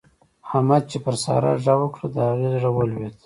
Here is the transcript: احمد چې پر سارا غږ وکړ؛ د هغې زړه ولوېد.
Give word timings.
احمد 0.47 0.81
چې 0.91 0.97
پر 1.03 1.15
سارا 1.23 1.51
غږ 1.63 1.79
وکړ؛ 1.81 2.01
د 2.13 2.17
هغې 2.27 2.47
زړه 2.55 2.69
ولوېد. 2.73 3.13